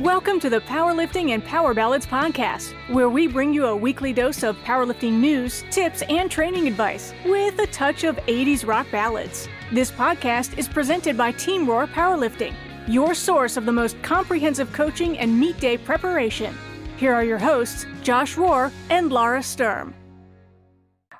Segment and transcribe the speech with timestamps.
[0.00, 4.42] Welcome to the Powerlifting and Power Ballads podcast, where we bring you a weekly dose
[4.42, 9.46] of powerlifting news, tips, and training advice with a touch of 80s rock ballads.
[9.70, 12.54] This podcast is presented by Team Rohr Powerlifting,
[12.88, 16.56] your source of the most comprehensive coaching and meet day preparation.
[16.96, 19.94] Here are your hosts, Josh Rohr and Lara Sturm.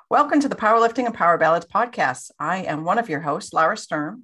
[0.09, 2.31] Welcome to the Powerlifting and Power Ballads podcast.
[2.39, 4.23] I am one of your hosts, Lara Sturm.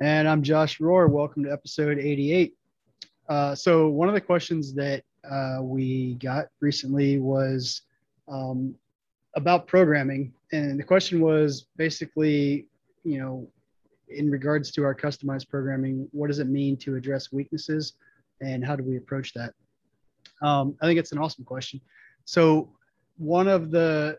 [0.00, 1.10] And I'm Josh Rohr.
[1.10, 2.54] Welcome to episode 88.
[3.28, 7.82] Uh, so one of the questions that uh, we got recently was
[8.28, 8.74] um,
[9.34, 12.66] about programming, and the question was basically,
[13.04, 13.48] you know,
[14.08, 17.94] in regards to our customized programming, what does it mean to address weaknesses,
[18.40, 19.52] and how do we approach that?
[20.42, 21.80] Um, I think it's an awesome question.
[22.24, 22.70] So
[23.18, 24.18] one of the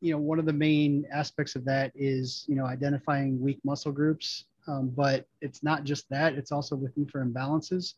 [0.00, 3.92] you know one of the main aspects of that is you know identifying weak muscle
[3.92, 7.94] groups um, but it's not just that it's also looking for imbalances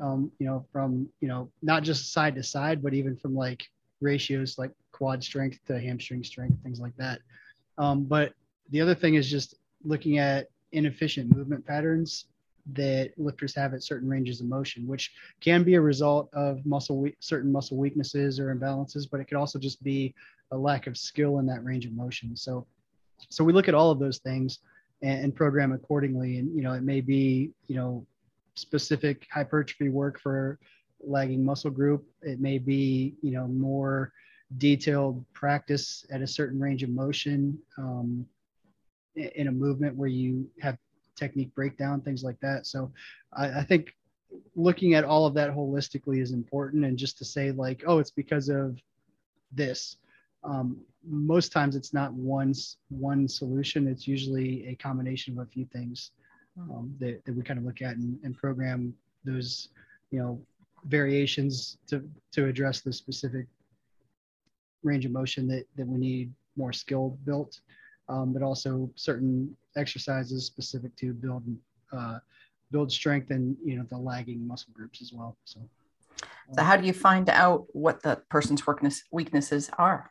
[0.00, 3.64] um, you know, from, you know, not just side to side, but even from like
[4.00, 7.20] ratios like quad strength to hamstring strength, things like that.
[7.78, 8.32] Um, but
[8.70, 12.26] the other thing is just looking at inefficient movement patterns
[12.74, 16.98] that lifters have at certain ranges of motion, which can be a result of muscle
[16.98, 20.14] we- certain muscle weaknesses or imbalances, but it could also just be
[20.52, 22.36] a lack of skill in that range of motion.
[22.36, 22.66] So,
[23.28, 24.60] so we look at all of those things
[25.02, 26.38] and, and program accordingly.
[26.38, 28.06] And you know, it may be you know
[28.60, 30.58] specific hypertrophy work for
[31.02, 32.04] lagging muscle group.
[32.22, 34.12] It may be, you know, more
[34.58, 38.26] detailed practice at a certain range of motion um,
[39.16, 40.76] in a movement where you have
[41.16, 42.66] technique breakdown, things like that.
[42.66, 42.92] So
[43.32, 43.94] I, I think
[44.56, 46.84] looking at all of that holistically is important.
[46.84, 48.78] And just to say like, oh, it's because of
[49.52, 49.96] this.
[50.42, 52.54] Um, most times it's not one
[52.88, 53.86] one solution.
[53.86, 56.12] It's usually a combination of a few things
[56.58, 59.68] um, that, that we kind of look at and, and program those,
[60.10, 60.40] you know,
[60.86, 63.46] variations to, to address the specific
[64.82, 67.60] range of motion that, that we need more skill built,
[68.08, 71.44] um, but also certain exercises specific to build,
[71.92, 72.18] uh,
[72.70, 75.36] build strength and, you know, the lagging muscle groups as well.
[75.44, 75.60] So,
[76.52, 80.10] so how do you find out what the person's weakness, weaknesses are?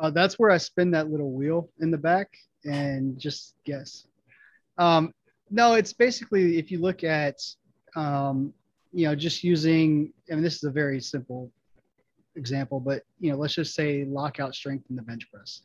[0.00, 4.06] Uh, that's where I spin that little wheel in the back and just guess.
[4.78, 5.12] Um,
[5.50, 7.40] no, it's basically if you look at,
[7.94, 8.52] um,
[8.92, 11.50] you know, just using, I mean, this is a very simple
[12.34, 15.62] example, but you know, let's just say lockout strength in the bench press.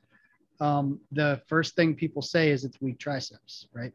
[0.59, 3.93] Um, the first thing people say is it's weak triceps, right?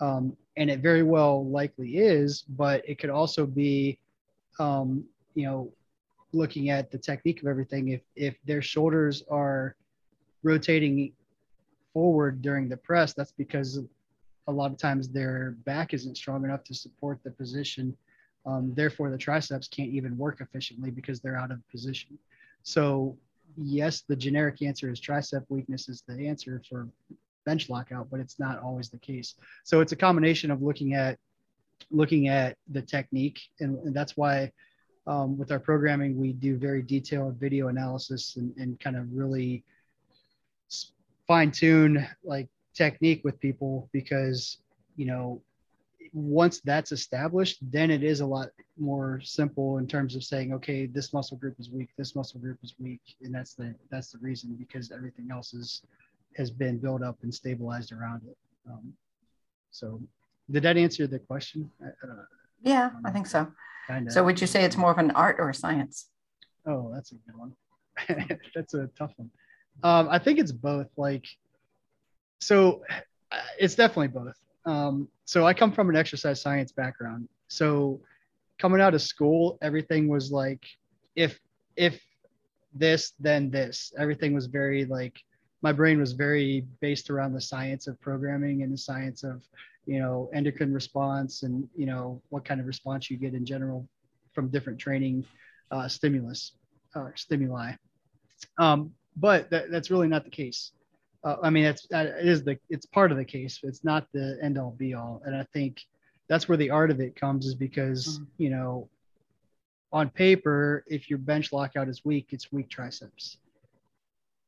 [0.00, 3.98] Um, and it very well likely is, but it could also be,
[4.60, 5.72] um, you know,
[6.32, 7.88] looking at the technique of everything.
[7.88, 9.74] If if their shoulders are
[10.44, 11.12] rotating
[11.92, 13.80] forward during the press, that's because
[14.48, 17.96] a lot of times their back isn't strong enough to support the position.
[18.46, 22.18] Um, therefore, the triceps can't even work efficiently because they're out of position.
[22.62, 23.16] So,
[23.56, 26.88] yes, the generic answer is tricep weakness is the answer for
[27.44, 29.34] bench lockout, but it's not always the case.
[29.64, 31.18] So it's a combination of looking at
[31.90, 34.50] looking at the technique, and, and that's why
[35.06, 39.64] um, with our programming we do very detailed video analysis and, and kind of really
[41.26, 42.48] fine tune like
[42.78, 44.58] technique with people because
[44.96, 45.42] you know
[46.12, 50.86] once that's established then it is a lot more simple in terms of saying okay
[50.86, 54.18] this muscle group is weak this muscle group is weak and that's the that's the
[54.18, 55.82] reason because everything else is
[56.36, 58.36] has been built up and stabilized around it.
[58.70, 58.92] Um,
[59.70, 60.00] so
[60.50, 61.70] did that answer the question?
[61.82, 62.10] I, I
[62.62, 63.48] yeah i think so.
[63.86, 64.10] Kinda.
[64.10, 66.10] so would you say it's more of an art or a science?
[66.64, 67.52] Oh that's a good one.
[68.54, 69.30] That's a tough one.
[69.82, 71.26] Um, i think it's both like
[72.40, 72.82] so
[73.30, 74.36] uh, it's definitely both.
[74.64, 77.28] Um, so I come from an exercise science background.
[77.48, 78.00] So
[78.58, 80.64] coming out of school, everything was like,
[81.16, 81.38] if
[81.76, 82.00] if
[82.74, 83.92] this, then this.
[83.98, 85.18] Everything was very like
[85.62, 89.42] my brain was very based around the science of programming and the science of
[89.86, 93.88] you know endocrine response and you know what kind of response you get in general
[94.34, 95.24] from different training
[95.70, 96.52] uh, stimulus
[96.94, 97.72] or stimuli.
[98.58, 100.72] Um, but that, that's really not the case
[101.24, 103.60] uh, I mean, it's that is the it's part of the case.
[103.62, 105.80] It's not the end all be all, and I think
[106.28, 108.24] that's where the art of it comes is because mm-hmm.
[108.42, 108.88] you know,
[109.92, 113.38] on paper, if your bench lockout is weak, it's weak triceps.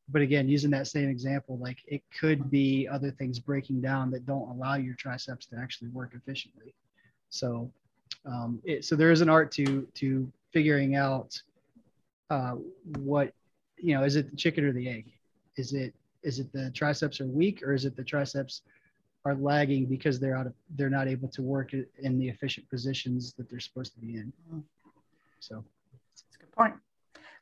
[0.08, 4.26] But again, using that same example, like it could be other things breaking down that
[4.26, 6.74] don't allow your triceps to actually work efficiently.
[7.30, 7.70] So,
[8.26, 11.40] um, it, so there is an art to to figuring out
[12.28, 12.56] uh,
[12.98, 13.32] what
[13.76, 14.04] you know.
[14.04, 15.06] Is it the chicken or the egg?
[15.56, 18.62] Is it is it the triceps are weak or is it the triceps
[19.24, 23.34] are lagging because they're out of they're not able to work in the efficient positions
[23.34, 24.60] that they're supposed to be in mm-hmm.
[25.40, 26.74] So that's a good point.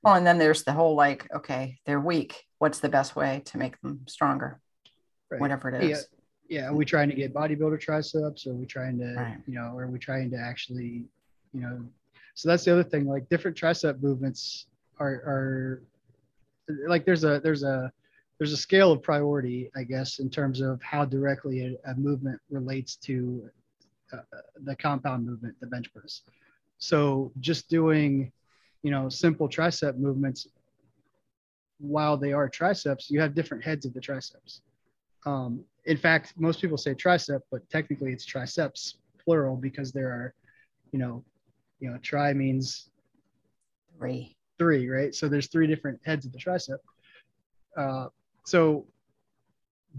[0.02, 2.44] Well, and then there's the whole like, okay, they're weak.
[2.58, 4.60] What's the best way to make them stronger?
[5.30, 5.40] Right.
[5.40, 6.08] Whatever it is.
[6.48, 6.60] Yeah.
[6.60, 6.68] yeah.
[6.68, 8.46] Are we trying to get bodybuilder triceps?
[8.46, 9.38] Or are we trying to, right.
[9.46, 11.04] you know, are we trying to actually,
[11.52, 11.84] you know,
[12.34, 13.06] so that's the other thing.
[13.06, 14.66] Like different tricep movements
[15.00, 15.82] are are
[16.86, 17.92] like there's a there's a
[18.38, 22.40] there's a scale of priority, I guess, in terms of how directly a, a movement
[22.50, 23.50] relates to
[24.12, 24.18] uh,
[24.64, 26.22] the compound movement, the bench press.
[26.78, 28.32] So just doing,
[28.82, 30.46] you know, simple tricep movements,
[31.80, 34.62] while they are triceps, you have different heads of the triceps.
[35.26, 40.34] Um, in fact, most people say tricep, but technically it's triceps plural because there are,
[40.92, 41.24] you know,
[41.80, 42.90] you know, tri means
[43.96, 45.14] three, three, right?
[45.14, 46.78] So there's three different heads of the tricep.
[47.76, 48.08] Uh,
[48.48, 48.86] so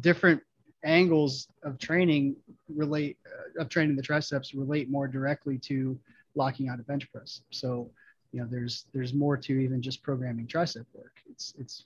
[0.02, 0.42] different
[0.84, 2.36] angles of training
[2.68, 6.00] relate uh, of training the triceps relate more directly to
[6.36, 7.42] locking out a bench press.
[7.52, 7.90] So,
[8.32, 11.14] you know, there's there's more to even just programming tricep work.
[11.30, 11.86] It's it's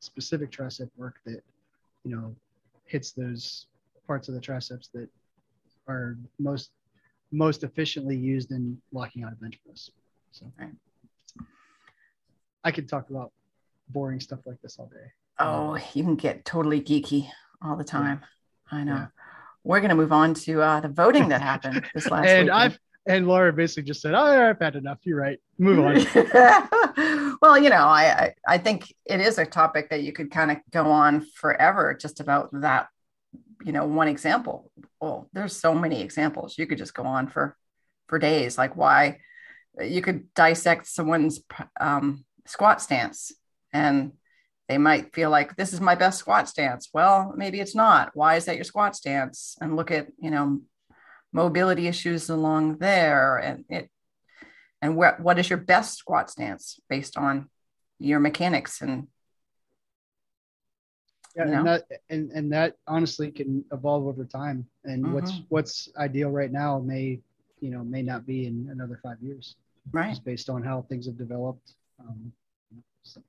[0.00, 1.42] specific tricep work that,
[2.04, 2.34] you know,
[2.84, 3.66] hits those
[4.06, 5.08] parts of the triceps that
[5.88, 6.70] are most
[7.32, 9.90] most efficiently used in locking out a bench press.
[10.30, 10.70] So right.
[12.62, 13.32] I could talk about
[13.88, 15.10] boring stuff like this all day.
[15.38, 17.28] Oh, you can get totally geeky
[17.62, 18.20] all the time.
[18.70, 18.94] I know.
[18.94, 19.06] Yeah.
[19.64, 22.78] We're going to move on to uh, the voting that happened this last and I've
[23.08, 24.98] and Laura basically just said, "Oh, I've had enough.
[25.04, 25.38] You're right.
[25.58, 30.12] Move on." well, you know, I, I I think it is a topic that you
[30.12, 32.88] could kind of go on forever, just about that.
[33.64, 34.72] You know, one example.
[35.00, 36.58] Well, there's so many examples.
[36.58, 37.56] You could just go on for
[38.08, 38.58] for days.
[38.58, 39.20] Like why
[39.80, 41.40] you could dissect someone's
[41.78, 43.32] um, squat stance
[43.72, 44.12] and
[44.68, 46.88] they might feel like this is my best squat stance.
[46.92, 48.10] Well, maybe it's not.
[48.14, 49.56] Why is that your squat stance?
[49.60, 50.60] And look at, you know,
[51.32, 53.90] mobility issues along there and it
[54.80, 57.48] and wh- what is your best squat stance based on
[57.98, 59.06] your mechanics and
[61.36, 61.58] yeah, you know?
[61.58, 65.14] and that and, and that honestly can evolve over time and mm-hmm.
[65.14, 67.20] what's what's ideal right now may
[67.60, 69.56] you know may not be in another five years
[69.92, 72.32] right just based on how things have developed um,
[73.02, 73.20] so.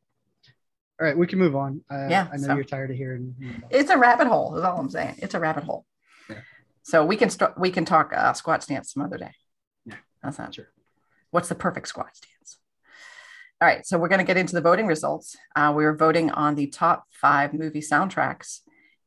[0.99, 1.81] All right, we can move on.
[1.91, 3.35] Uh, yeah, I know so you're tired of hearing.
[3.69, 4.57] It's a rabbit hole.
[4.57, 5.15] Is all I'm saying.
[5.19, 5.85] It's a rabbit hole.
[6.27, 6.37] Yeah.
[6.81, 7.59] So we can start.
[7.59, 9.31] We can talk uh, squat stance some other day.
[9.85, 10.65] Yeah, that's not true.
[11.29, 12.57] What's the perfect squat stance?
[13.61, 15.35] All right, so we're going to get into the voting results.
[15.55, 18.61] Uh, we were voting on the top five movie soundtracks,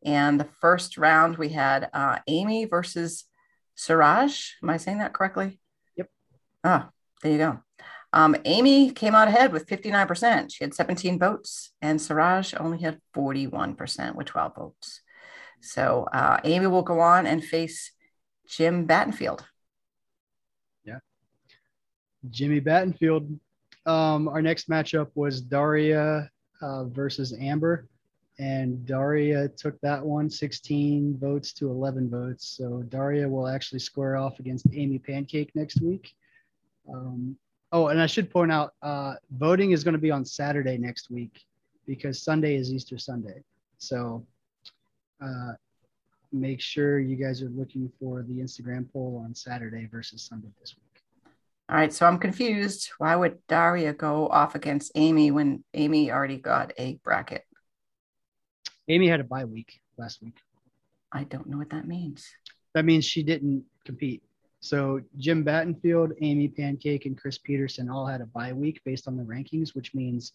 [0.05, 3.25] and the first round we had uh, Amy versus
[3.75, 4.53] Siraj.
[4.63, 5.61] Am I saying that correctly?
[5.97, 6.09] Yep.
[6.63, 6.91] Ah,
[7.23, 7.61] there you go.
[8.13, 10.53] Um, Amy came out ahead with 59%.
[10.53, 15.03] She had 17 votes, and Siraj only had 41% with 12 votes.
[15.61, 17.93] So uh, Amy will go on and face
[18.49, 19.45] Jim Battenfield.
[20.85, 20.99] Yeah.
[22.31, 23.39] Jimmy Battenfield.
[23.87, 26.31] Um, our next matchup was Daria
[26.61, 27.87] uh, versus Amber.
[28.39, 32.55] And Daria took that one 16 votes to 11 votes.
[32.57, 36.15] So Daria will actually square off against Amy Pancake next week.
[36.91, 37.37] Um,
[37.73, 41.11] Oh, and I should point out, uh, voting is going to be on Saturday next
[41.11, 41.45] week
[41.87, 43.43] because Sunday is Easter Sunday.
[43.79, 44.27] So
[45.23, 45.53] uh,
[46.33, 50.75] make sure you guys are looking for the Instagram poll on Saturday versus Sunday this
[50.77, 51.03] week.
[51.69, 52.91] All right, so I'm confused.
[52.99, 57.45] Why would Daria go off against Amy when Amy already got a bracket?
[58.89, 60.37] Amy had a bye week last week.
[61.13, 62.29] I don't know what that means.
[62.75, 64.25] That means she didn't compete.
[64.61, 69.17] So Jim Battenfield, Amy Pancake, and Chris Peterson all had a bye week based on
[69.17, 70.33] the rankings, which means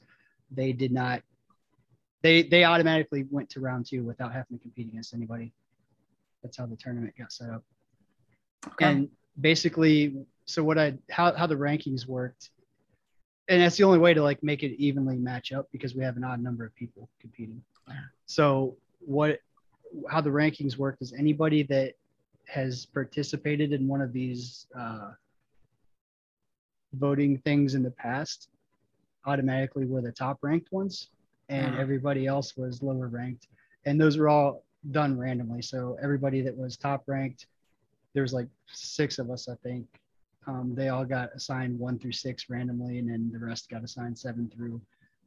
[0.51, 1.21] they did not
[2.25, 5.53] they they automatically went to round two without having to compete against anybody.
[6.41, 7.63] That's how the tournament got set up.
[8.67, 8.85] Okay.
[8.85, 10.15] And basically,
[10.45, 12.49] so what I how how the rankings worked,
[13.47, 16.17] and that's the only way to like make it evenly match up because we have
[16.17, 17.61] an odd number of people competing.
[18.25, 19.37] So what
[20.09, 21.93] how the rankings worked is anybody that
[22.47, 25.11] has participated in one of these uh,
[26.93, 28.49] voting things in the past
[29.25, 31.09] automatically were the top ranked ones
[31.49, 33.47] and everybody else was lower ranked.
[33.85, 35.61] And those were all done randomly.
[35.61, 37.47] So everybody that was top ranked
[38.15, 39.85] there was like six of us i think
[40.47, 44.17] um, they all got assigned one through six randomly and then the rest got assigned
[44.17, 44.81] seven through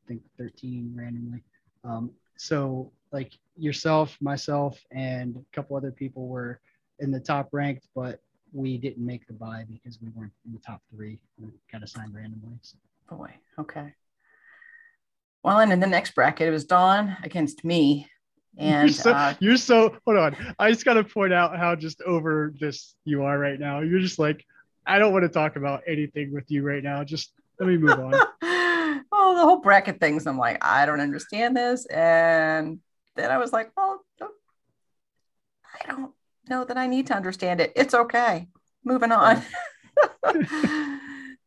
[0.05, 1.43] i think 13 randomly.
[1.85, 6.61] Um, so like yourself myself and a couple other people were
[7.01, 8.21] in the top ranked, but
[8.53, 11.19] we didn't make the buy because we weren't in the top three.
[11.39, 12.59] We got assigned randomly.
[12.63, 12.77] So.
[13.11, 13.95] Boy, okay.
[15.43, 18.09] Well, and in the next bracket, it was Dawn against me.
[18.57, 20.55] And you're so, uh, you're so hold on.
[20.59, 23.81] I just got to point out how just over this you are right now.
[23.81, 24.45] You're just like,
[24.85, 27.05] I don't want to talk about anything with you right now.
[27.05, 28.11] Just Let me move on.
[29.13, 31.87] well, the whole bracket things, I'm like, I don't understand this.
[31.87, 32.81] And
[33.15, 34.01] then I was like, well,
[35.81, 36.13] I don't
[36.51, 37.73] know that I need to understand it.
[37.77, 38.49] It's okay.
[38.85, 39.43] Moving on.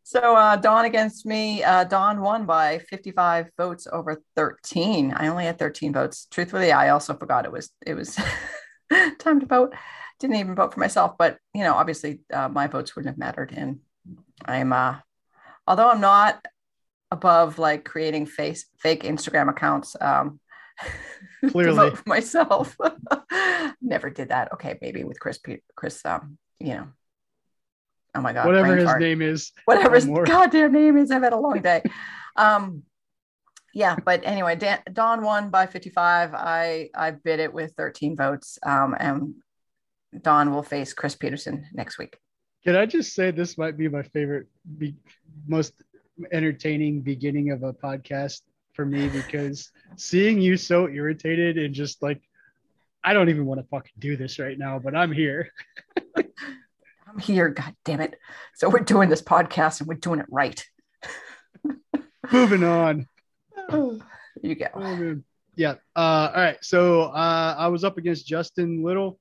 [0.03, 1.63] so uh, Dawn against me.
[1.63, 5.13] Uh, Dawn won by 55 votes over 13.
[5.13, 6.27] I only had 13 votes.
[6.29, 8.17] Truthfully, I also forgot it was it was
[9.19, 9.73] time to vote.
[10.19, 13.53] Didn't even vote for myself, but you know, obviously, uh, my votes wouldn't have mattered.
[13.55, 13.79] And
[14.45, 14.97] I'm, uh,
[15.65, 16.45] although I'm not
[17.11, 19.95] above like creating face fake Instagram accounts.
[19.99, 20.39] Um,
[21.49, 22.77] Clearly, vote for myself.
[23.81, 24.53] Never did that.
[24.53, 25.39] Okay, maybe with Chris.
[25.75, 26.87] Chris, um, you know,
[28.15, 29.01] oh my god, whatever his fart.
[29.01, 31.11] name is, whatever his goddamn name is.
[31.11, 31.81] I've had a long day.
[32.35, 32.83] um,
[33.73, 36.33] yeah, but anyway, Dan, Dawn won by 55.
[36.33, 38.59] I I bid it with 13 votes.
[38.63, 39.35] Um, and
[40.19, 42.17] Dawn will face Chris Peterson next week.
[42.63, 44.47] Can I just say this might be my favorite,
[44.77, 44.95] be,
[45.47, 45.73] most
[46.31, 48.41] entertaining beginning of a podcast
[48.73, 52.21] for me because seeing you so irritated and just like,
[53.03, 55.51] I don't even want to fucking do this right now, but I'm here.
[56.17, 58.17] I'm here, god damn it.
[58.55, 60.63] So we're doing this podcast and we're doing it right.
[62.31, 63.07] Moving on.
[64.41, 64.67] you go.
[64.75, 65.15] Oh,
[65.55, 65.75] yeah.
[65.95, 66.57] Uh, all right.
[66.61, 69.19] So uh, I was up against Justin Little,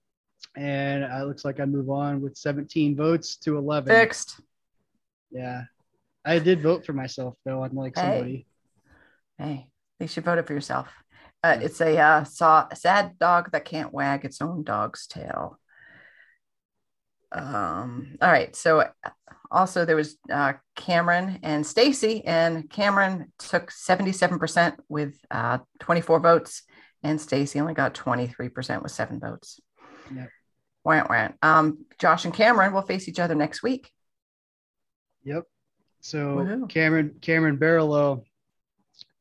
[0.56, 3.92] and it looks like I move on with 17 votes to 11.
[3.92, 4.40] Fixed.
[5.30, 5.64] Yeah.
[6.24, 8.02] I did vote for myself, though, unlike hey.
[8.02, 8.46] somebody.
[9.40, 10.88] Hey, at least you should vote for yourself.
[11.42, 15.58] Uh, it's a uh, saw, sad dog that can't wag its own dog's tail.
[17.32, 18.54] Um, all right.
[18.54, 18.84] So
[19.50, 26.62] also there was uh, Cameron and Stacy, and Cameron took 77% with uh, 24 votes,
[27.02, 29.58] and Stacy only got 23% with seven votes.
[30.14, 30.28] Yep.
[30.84, 31.28] Wah, wah.
[31.40, 33.90] Um, Josh and Cameron will face each other next week.
[35.24, 35.44] Yep.
[36.00, 36.66] So Woo-hoo.
[36.66, 38.24] Cameron, Cameron Barlow,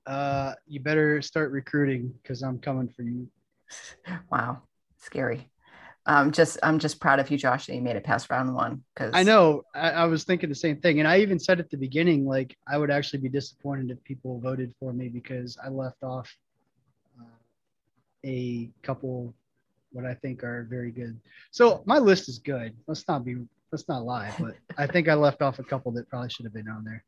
[0.10, 3.28] uh, you better start recruiting because I'm coming for you.
[4.32, 4.64] Wow,
[4.98, 5.50] scary
[6.10, 8.84] um, just I'm just proud of you, Josh, that you made it past round one.
[8.94, 11.70] Because I know I, I, was thinking the same thing, and I even said at
[11.70, 15.70] the beginning, like I would actually be disappointed if people voted for me because I
[15.70, 16.28] left off
[17.20, 17.26] uh,
[18.26, 19.36] a couple
[19.92, 21.20] what I think are very good.
[21.52, 22.76] So my list is good.
[22.88, 23.36] Let's not be
[23.72, 26.54] let's not lie, but I think I left off a couple that probably should have
[26.54, 27.04] been on there.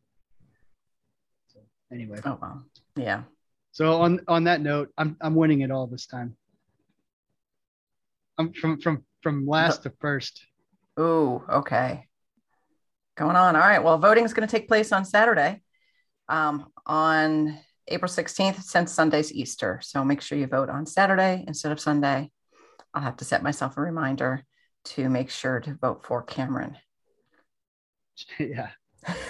[1.92, 2.20] Anyway.
[2.26, 2.62] Oh wow.
[2.96, 3.24] Yeah.
[3.72, 6.36] So on on that note, I'm I'm winning it all this time.
[8.38, 10.46] I'm from from from last to first.
[11.00, 12.08] Ooh, okay.
[13.16, 13.56] Going on.
[13.56, 13.84] All right.
[13.84, 15.62] Well, voting is going to take place on Saturday,
[16.28, 19.80] um, on April 16th, since Sunday's Easter.
[19.84, 22.32] So make sure you vote on Saturday instead of Sunday.
[22.94, 24.44] I'll have to set myself a reminder
[24.84, 26.78] to make sure to vote for Cameron.
[28.38, 28.70] Yeah.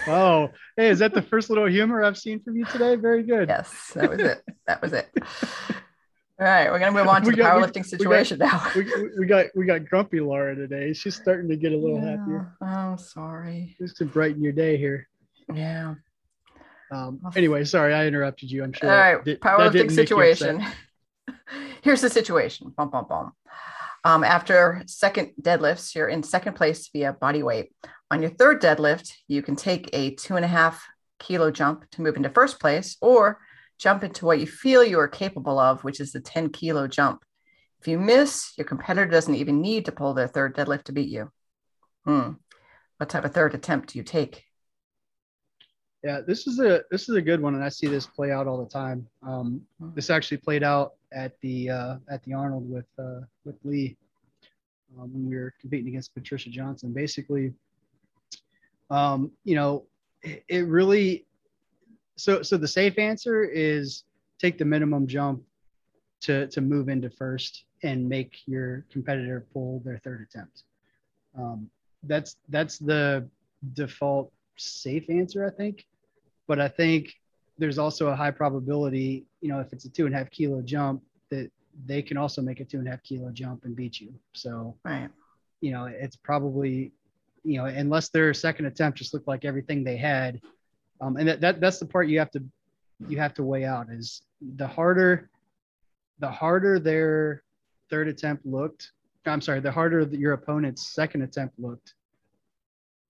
[0.08, 2.96] Oh, hey, is that the first little humor I've seen from you today?
[2.96, 3.50] Very good.
[3.50, 4.42] Yes, that was it.
[4.68, 5.10] That was it.
[6.42, 8.72] All right, we're gonna move on to the got, powerlifting we, situation we got, now.
[8.76, 10.92] we, we, got we got grumpy Laura today.
[10.92, 12.18] She's starting to get a little yeah.
[12.18, 12.58] happier.
[12.62, 13.76] Oh, sorry.
[13.80, 15.08] Just to brighten your day here.
[15.54, 15.96] Yeah.
[16.92, 18.64] Um, anyway, sorry I interrupted you.
[18.64, 18.90] I'm sure.
[18.90, 20.66] All right, did, powerlifting situation.
[21.82, 22.74] Here's the situation.
[22.76, 23.34] Bum bum bum.
[24.04, 27.72] Um, after second deadlifts, you're in second place via body weight.
[28.10, 30.86] On your third deadlift, you can take a two and a half
[31.20, 33.40] kilo jump to move into first place, or
[33.78, 37.24] jump into what you feel you are capable of, which is the 10 kilo jump.
[37.80, 41.10] If you miss, your competitor doesn't even need to pull their third deadlift to beat
[41.10, 41.32] you.
[42.06, 42.34] Hmm.
[42.98, 44.44] What type of third attempt do you take?
[46.04, 48.48] Yeah, this is a this is a good one, and I see this play out
[48.48, 49.08] all the time.
[49.22, 49.62] Um,
[49.94, 53.96] this actually played out at the uh, at the Arnold with uh, with Lee
[55.00, 56.92] um, when we were competing against Patricia Johnson.
[56.92, 57.54] Basically,
[58.90, 59.86] um, you know,
[60.24, 61.26] it, it really
[62.18, 64.04] so so the safe answer is
[64.40, 65.44] take the minimum jump
[66.22, 70.64] to to move into first and make your competitor pull their third attempt.
[71.38, 71.70] Um,
[72.04, 73.28] that's that's the
[73.74, 75.86] default safe answer, I think.
[76.52, 77.18] But I think
[77.58, 80.62] there's also a high probability, you know, if it's a two and a half kilo
[80.62, 81.50] jump, that
[81.86, 84.14] they can also make a two and a half kilo jump and beat you.
[84.34, 85.08] So, right.
[85.62, 86.92] you know, it's probably,
[87.46, 90.42] you know, unless their second attempt just looked like everything they had,
[91.00, 92.44] um, and that, that that's the part you have to
[93.08, 94.24] you have to weigh out is
[94.58, 95.30] the harder
[96.20, 97.44] the harder their
[97.90, 98.92] third attempt looked
[99.26, 101.94] i'm sorry the harder your opponent's second attempt looked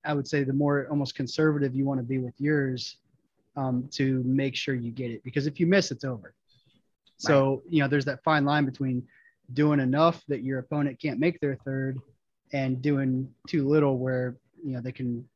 [0.05, 2.97] i would say the more almost conservative you want to be with yours
[3.55, 6.33] um, to make sure you get it because if you miss it's over
[7.17, 9.03] so you know there's that fine line between
[9.53, 11.99] doing enough that your opponent can't make their third
[12.53, 15.27] and doing too little where you know they can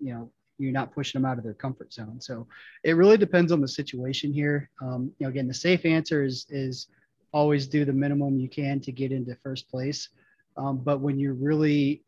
[0.00, 2.20] you know you're not pushing them out of their comfort zone.
[2.20, 2.46] So
[2.84, 4.70] it really depends on the situation here.
[4.80, 6.88] Um, you know, again, the safe answer is is
[7.32, 10.08] always do the minimum you can to get into first place.
[10.56, 12.02] Um, but when you're really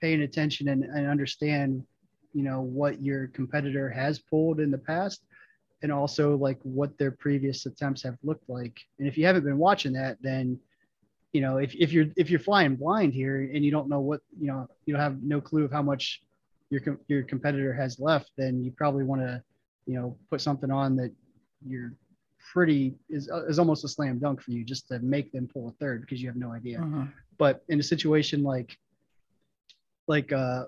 [0.00, 1.84] paying attention and, and understand,
[2.36, 5.22] you know, what your competitor has pulled in the past,
[5.82, 8.78] and also like what their previous attempts have looked like.
[8.98, 10.60] And if you haven't been watching that, then
[11.32, 14.20] you know if, if you're if you're flying blind here and you don't know what
[14.38, 16.20] you know you don't have no clue of how much
[16.68, 19.42] your your competitor has left, then you probably want to
[19.86, 21.12] you know put something on that
[21.66, 21.94] you're
[22.52, 25.72] pretty is is almost a slam dunk for you just to make them pull a
[25.80, 26.80] third because you have no idea.
[26.80, 27.04] Mm-hmm.
[27.38, 28.76] But in a situation like
[30.06, 30.64] like uh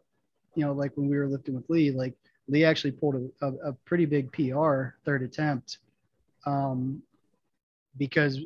[0.58, 2.14] you know like when we were lifting with Lee, like
[2.48, 5.78] Lee actually pulled a, a, a pretty big PR third attempt
[6.46, 7.00] um,
[7.96, 8.40] because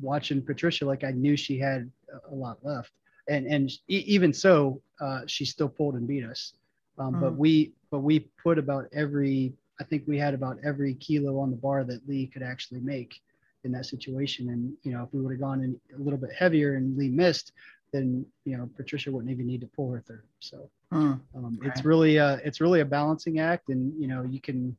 [0.00, 1.90] watching Patricia, like I knew she had
[2.30, 2.92] a, lot left,
[3.28, 6.54] and and even so, uh, she still pulled and beat us.
[6.98, 7.20] Um, mm.
[7.20, 11.50] But we but we put about every I think we had about every kilo on
[11.50, 13.20] the bar that Lee could actually make
[13.64, 14.48] in that situation.
[14.48, 17.10] And you know, if we would have gone in a little bit heavier and Lee
[17.10, 17.52] missed,
[17.92, 20.24] then you know Patricia wouldn't even need to pull her third.
[20.40, 24.40] So mm, um, it's really a it's really a balancing act, and you know you
[24.40, 24.76] can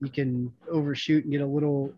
[0.00, 1.92] you can overshoot and get a little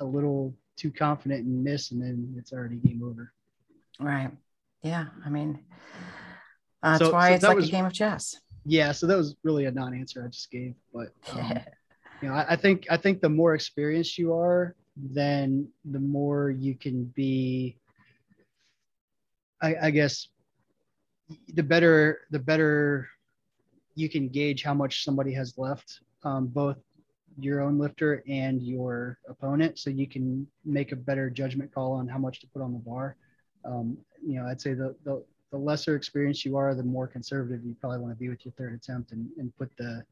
[0.00, 3.32] a little too confident and miss, and then it's already game over.
[3.98, 4.30] Right.
[4.82, 5.06] Yeah.
[5.24, 5.58] I mean,
[6.82, 8.36] that's so, why so it's that like was, a game of chess.
[8.64, 8.92] Yeah.
[8.92, 11.58] So that was really a non-answer I just gave, but um,
[12.22, 16.50] you know, I, I think I think the more experienced you are, then the more
[16.50, 17.76] you can be
[19.62, 20.28] I, I guess
[21.54, 23.08] the better the better
[23.94, 26.76] you can gauge how much somebody has left, um, both
[27.38, 32.08] your own lifter and your opponent, so you can make a better judgment call on
[32.08, 33.16] how much to put on the bar.
[33.64, 37.64] Um, you know, I'd say the, the the lesser experienced you are, the more conservative
[37.64, 40.04] you probably want to be with your third attempt and, and put the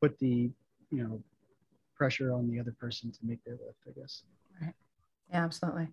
[0.00, 0.50] put the
[0.90, 1.20] you know
[1.96, 4.22] pressure on the other person to make their lift, I guess.
[4.60, 4.74] Right.
[5.30, 5.88] Yeah, absolutely.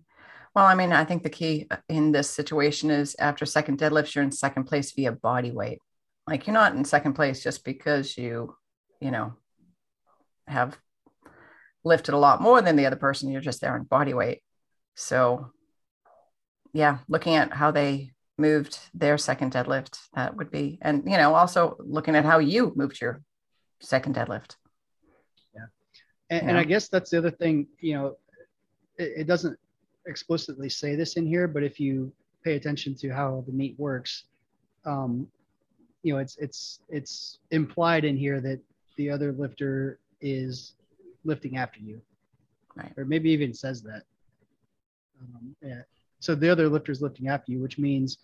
[0.54, 4.14] Well, I mean, I think the key uh, in this situation is after second deadlifts,
[4.14, 5.78] you're in second place via body weight.
[6.26, 8.56] Like you're not in second place just because you,
[9.00, 9.34] you know,
[10.46, 10.76] have
[11.84, 13.30] lifted a lot more than the other person.
[13.30, 14.42] You're just there in body weight.
[14.96, 15.52] So,
[16.72, 21.34] yeah, looking at how they moved their second deadlift, that would be, and you know,
[21.34, 23.22] also looking at how you moved your
[23.80, 24.56] second deadlift.
[25.54, 25.66] Yeah,
[26.28, 27.68] and, and I guess that's the other thing.
[27.78, 28.16] You know,
[28.98, 29.58] it, it doesn't
[30.06, 34.24] explicitly say this in here, but if you pay attention to how the meet works,
[34.84, 35.26] um,
[36.02, 38.60] you know, it's it's it's implied in here that
[38.96, 40.74] the other lifter is
[41.24, 42.00] lifting after you,
[42.74, 42.92] right?
[42.96, 44.02] Or maybe even says that.
[45.20, 45.82] Um, yeah.
[46.20, 48.18] So the other lifter is lifting after you, which means,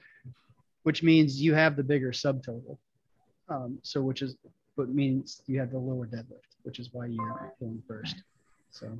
[0.82, 2.76] which means you have the bigger subtotal.
[3.48, 4.36] Um, so which is,
[4.76, 8.22] but means you have the lower deadlift, which is why you're going first.
[8.70, 8.98] So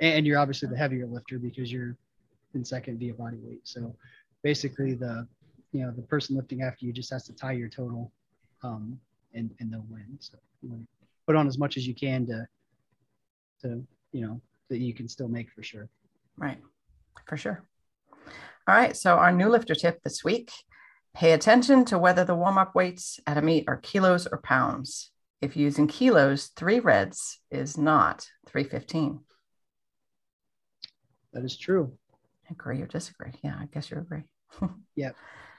[0.00, 1.96] and you're obviously the heavier lifter because you're
[2.54, 3.60] in second via body weight.
[3.64, 3.94] So
[4.42, 5.26] basically, the
[5.72, 8.12] you know the person lifting after you just has to tie your total,
[8.62, 8.98] um,
[9.34, 10.16] and and they'll win.
[10.18, 10.86] So you
[11.26, 12.46] put on as much as you can to
[13.62, 15.88] to you know that you can still make for sure.
[16.36, 16.58] Right,
[17.26, 17.64] for sure.
[18.66, 18.96] All right.
[18.96, 20.50] So our new lifter tip this week:
[21.14, 25.10] pay attention to whether the warm up weights at a meet are kilos or pounds.
[25.40, 29.20] If using kilos, three reds is not 315.
[31.32, 31.92] That is true.
[32.50, 33.32] Agree or disagree?
[33.42, 34.24] Yeah, I guess you agree.
[34.96, 35.10] yeah.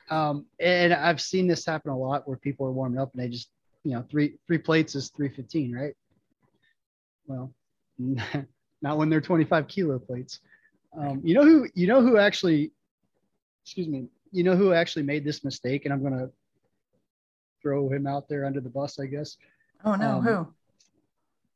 [0.10, 3.30] Um, and I've seen this happen a lot where people are warming up and they
[3.30, 3.50] just,
[3.84, 5.94] you know, three three plates is 315, right?
[7.28, 7.54] Well,
[8.82, 10.40] not when they're 25 kilo plates.
[10.98, 12.72] Um, you know who you know who actually
[13.64, 16.30] excuse me, you know who actually made this mistake, and I'm gonna
[17.62, 19.38] throw him out there under the bus, I guess.
[19.86, 20.48] Oh no, um, who?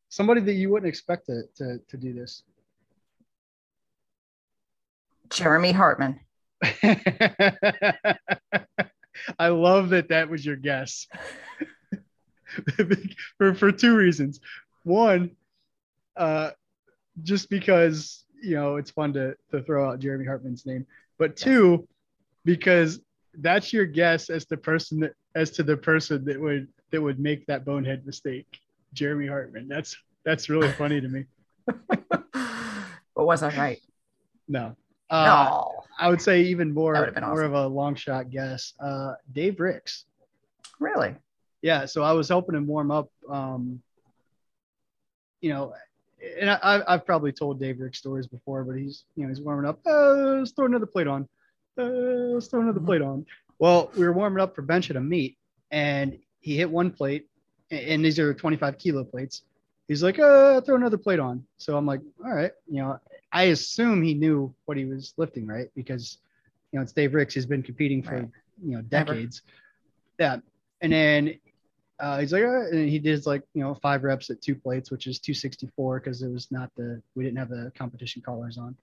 [0.08, 2.44] Somebody that you wouldn't expect to to, to do this.
[5.30, 6.20] Jeremy Hartman.
[9.40, 11.08] I love that that was your guess.
[13.38, 14.40] for for two reasons.
[14.84, 15.32] One,
[16.16, 16.52] uh,
[17.24, 20.86] just because you know it's fun to to throw out Jeremy Hartman's name,
[21.18, 21.88] but two,
[22.44, 23.00] because
[23.40, 27.20] that's your guess as the person that as to the person that would that would
[27.20, 28.48] make that bonehead mistake.
[28.94, 29.68] Jeremy Hartman.
[29.68, 31.26] That's that's really funny to me.
[31.66, 32.24] but
[33.16, 33.80] was I right?
[34.48, 34.76] No.
[35.10, 35.84] Uh, no.
[35.98, 37.46] I would say even more, more awesome.
[37.46, 38.74] of a long shot guess.
[38.80, 40.06] Uh, Dave Ricks.
[40.80, 41.16] Really?
[41.62, 41.86] Yeah.
[41.86, 43.10] So I was helping him warm up.
[43.30, 43.82] Um,
[45.42, 45.74] you know,
[46.40, 49.70] and I, have probably told Dave Ricks stories before, but he's, you know, he's warming
[49.70, 49.80] up.
[49.86, 51.28] Uh, let's throw another plate on.
[51.78, 52.88] Uh, let's throw another mm-hmm.
[52.88, 53.26] plate on.
[53.60, 55.38] Well, we were warming up for bench at a meet,
[55.72, 57.28] and he hit one plate,
[57.72, 59.44] and these are 25 kilo plates.
[59.88, 61.46] He's like, uh, throw another plate on.
[61.58, 63.00] So I'm like, all right, you know,
[63.36, 65.68] I assume he knew what he was lifting, right?
[65.76, 66.20] Because,
[66.72, 67.34] you know, it's Dave Ricks.
[67.34, 68.30] He's been competing for, right.
[68.64, 69.42] you know, decades.
[70.18, 70.36] Never.
[70.36, 70.40] Yeah.
[70.80, 71.40] And then
[72.00, 74.90] uh, he's like, uh, and he did like, you know, five reps at two plates,
[74.90, 78.74] which is 264 because it was not the, we didn't have the competition collars on.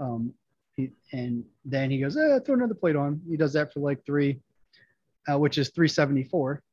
[0.00, 0.34] Um,
[0.74, 3.20] he, and then he goes, eh, throw another plate on.
[3.30, 4.40] He does that for like three,
[5.30, 6.64] uh, which is 374.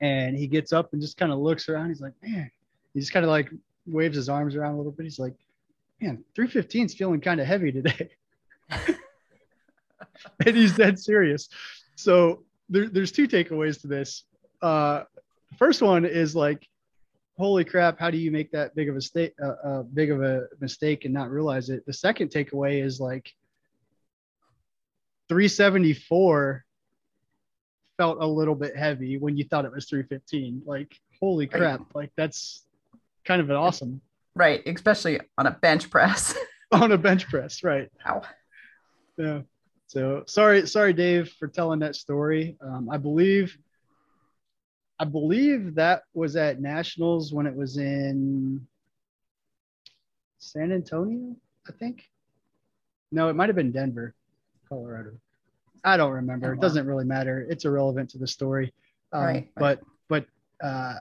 [0.00, 1.90] And he gets up and just kind of looks around.
[1.90, 2.50] He's like, man,
[2.94, 3.50] he just kind of like
[3.86, 5.04] waves his arms around a little bit.
[5.04, 5.34] He's like,
[6.02, 8.10] man, 315 is feeling kind of heavy today.
[8.70, 11.48] and he's dead serious.
[11.96, 14.24] So there, there's two takeaways to this.
[14.60, 15.04] Uh,
[15.58, 16.66] first one is like,
[17.38, 20.22] holy crap, how do you make that big of a state, uh, uh, big of
[20.22, 21.86] a mistake and not realize it?
[21.86, 23.32] The second takeaway is like
[25.28, 26.64] 374
[27.96, 30.62] felt a little bit heavy when you thought it was 315.
[30.66, 32.64] Like, holy crap, like that's
[33.24, 34.00] kind of an awesome.
[34.34, 36.34] Right, especially on a bench press.
[36.72, 37.88] on a bench press, right?
[38.04, 38.22] Wow.
[39.16, 39.40] Yeah.
[39.88, 42.56] So sorry, sorry, Dave, for telling that story.
[42.62, 43.56] Um, I believe,
[44.98, 48.66] I believe that was at Nationals when it was in
[50.38, 51.36] San Antonio.
[51.68, 52.08] I think.
[53.10, 54.14] No, it might have been Denver,
[54.68, 55.12] Colorado.
[55.84, 56.46] I don't remember.
[56.46, 56.54] Oh, wow.
[56.54, 57.46] It doesn't really matter.
[57.50, 58.72] It's irrelevant to the story.
[59.12, 59.48] Um, right, right.
[59.56, 60.26] But but
[60.66, 60.94] uh,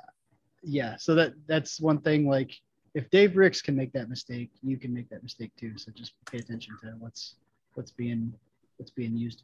[0.63, 0.98] yeah.
[0.98, 2.28] So that that's one thing.
[2.28, 2.52] Like
[2.93, 5.77] if Dave Ricks can make that mistake, you can make that mistake too.
[5.77, 7.36] So just pay attention to what's
[7.75, 8.34] what's being
[8.77, 9.43] what's being used.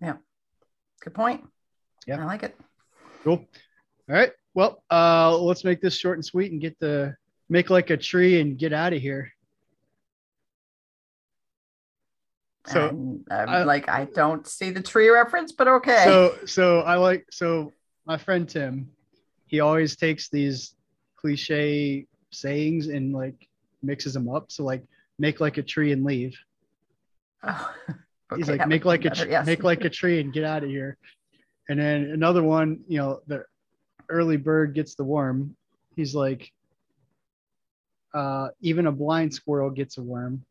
[0.00, 0.14] Yeah.
[1.00, 1.44] Good point.
[2.06, 2.22] Yeah.
[2.22, 2.56] I like it.
[3.22, 3.44] Cool.
[4.08, 4.32] All right.
[4.54, 7.14] Well, uh, let's make this short and sweet and get the
[7.48, 9.30] make like a tree and get out of here.
[12.66, 16.02] So um, I, like I don't see the tree reference, but okay.
[16.04, 17.72] So so I like so
[18.06, 18.90] my friend Tim,
[19.46, 20.74] he always takes these
[21.16, 23.48] cliche sayings and like
[23.82, 24.50] mixes them up.
[24.50, 24.82] So like
[25.18, 26.36] make like a tree and leave.
[27.42, 28.36] Oh, okay.
[28.36, 29.46] He's like make like a yes.
[29.46, 30.96] make like a tree and get out of here.
[31.68, 33.44] And then another one, you know, the
[34.08, 35.56] early bird gets the worm.
[35.96, 36.52] He's like,
[38.14, 40.44] uh, even a blind squirrel gets a worm.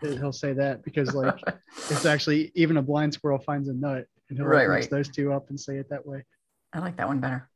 [0.00, 1.38] He'll say that because like
[1.90, 4.90] it's actually even a blind squirrel finds a nut, and he'll right, right.
[4.90, 6.24] those two up and say it that way.
[6.72, 7.48] I like that one better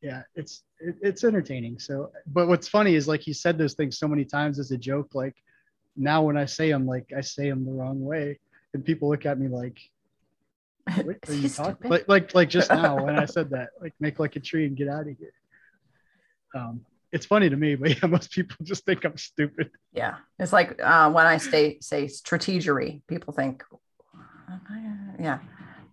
[0.00, 1.78] yeah, it's it, it's entertaining.
[1.78, 4.78] So, but what's funny is like he said those things so many times as a
[4.78, 5.14] joke.
[5.14, 5.34] Like
[5.96, 8.38] now when I say them, like I say them the wrong way,
[8.74, 9.78] and people look at me like,
[11.04, 14.18] "What are you talking?" Like like like just now when I said that, like make
[14.18, 15.32] like a tree and get out of here.
[16.54, 19.70] Um, it's funny to me, but yeah, most people just think I'm stupid.
[19.92, 23.64] Yeah, it's like uh, when I say say strategery, people think,
[25.18, 25.40] yeah,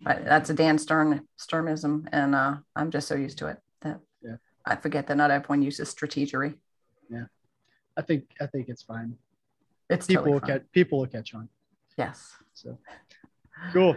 [0.02, 3.58] but that's a Dan Stern Sternism, and uh, I'm just so used to it.
[4.66, 6.56] I forget that not everyone uses strategery.
[7.10, 7.26] Yeah,
[7.96, 9.18] I think I think it's fine.
[9.90, 11.50] It's people totally will catch people will catch on.
[11.98, 12.34] Yes.
[12.54, 12.78] So
[13.74, 13.96] cool.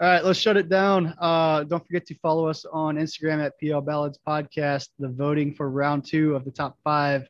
[0.00, 1.14] All right, let's shut it down.
[1.20, 4.88] Uh, don't forget to follow us on Instagram at PL Ballads Podcast.
[4.98, 7.28] The voting for round two of the top five.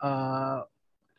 [0.00, 0.62] Uh,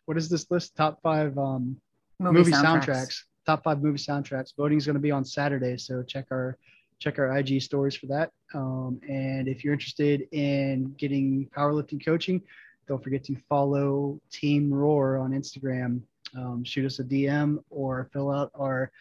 [0.05, 0.75] what is this list?
[0.75, 1.77] Top five um,
[2.19, 2.85] movie, movie soundtracks.
[2.85, 3.23] soundtracks.
[3.45, 4.53] Top five movie soundtracks.
[4.57, 6.57] Voting is going to be on Saturday, so check our
[6.99, 8.31] check our IG stories for that.
[8.53, 12.41] Um, and if you're interested in getting powerlifting coaching,
[12.87, 16.01] don't forget to follow Team Rohr on Instagram.
[16.35, 18.91] Um, shoot us a DM or fill out our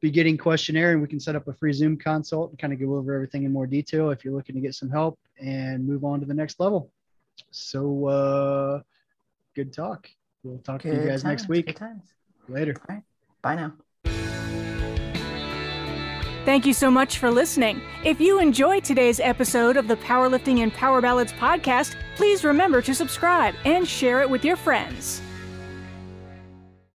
[0.00, 2.94] beginning questionnaire, and we can set up a free Zoom consult and kind of go
[2.96, 6.20] over everything in more detail if you're looking to get some help and move on
[6.20, 6.90] to the next level.
[7.50, 8.82] So, uh,
[9.54, 10.08] good talk.
[10.42, 11.78] We'll talk good to you guys times, next week.
[12.48, 12.74] Later.
[13.42, 13.72] Bye now.
[16.46, 17.82] Thank you so much for listening.
[18.02, 22.94] If you enjoyed today's episode of the Powerlifting and Power Ballads podcast, please remember to
[22.94, 25.20] subscribe and share it with your friends.